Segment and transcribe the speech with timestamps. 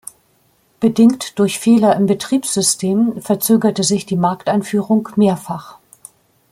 [0.79, 5.77] Bedingt durch Fehler im Betriebssystem verzögerte sich die Markteinführung mehrfach.